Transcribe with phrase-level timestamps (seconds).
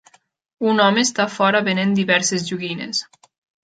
[0.71, 3.09] Un home està fora venent diverses joguines.